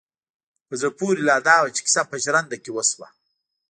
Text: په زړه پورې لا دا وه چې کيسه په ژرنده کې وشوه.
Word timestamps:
په 0.67 0.73
زړه 0.79 0.89
پورې 0.99 1.21
لا 1.29 1.37
دا 1.47 1.55
وه 1.61 1.69
چې 1.75 1.81
کيسه 1.85 2.01
په 2.09 2.15
ژرنده 2.23 2.57
کې 2.63 2.71
وشوه. 2.73 3.07